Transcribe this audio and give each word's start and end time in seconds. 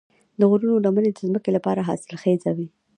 د 0.39 0.41
غرونو 0.49 0.83
لمنې 0.85 1.11
د 1.13 1.17
ځمکې 1.27 1.49
لپاره 1.57 1.85
حاصلخیزې 1.87 2.51
وي. 2.57 2.67